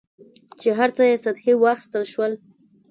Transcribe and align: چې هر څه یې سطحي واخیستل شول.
چې 0.59 0.69
هر 0.77 0.89
څه 0.95 1.03
یې 1.09 1.15
سطحي 1.25 1.53
واخیستل 1.57 2.03
شول. 2.13 2.33